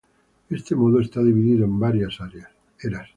Este 0.49 0.73
modo 0.73 0.99
está 0.99 1.21
dividido 1.21 1.63
en 1.65 1.77
varias 1.79 2.17
eras. 2.83 3.07